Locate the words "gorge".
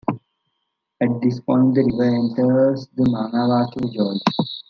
3.95-4.49